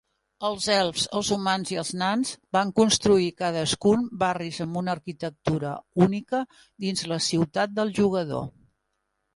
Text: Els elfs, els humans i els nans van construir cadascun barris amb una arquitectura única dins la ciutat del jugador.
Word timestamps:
Els 0.47 0.67
elfs, 0.75 1.01
els 1.19 1.27
humans 1.35 1.73
i 1.73 1.77
els 1.81 1.91
nans 2.03 2.31
van 2.57 2.71
construir 2.81 3.29
cadascun 3.43 4.09
barris 4.25 4.61
amb 4.67 4.83
una 4.83 4.97
arquitectura 4.99 5.77
única 6.09 6.43
dins 6.87 7.09
la 7.15 7.25
ciutat 7.31 7.79
del 7.81 7.97
jugador. 8.03 8.47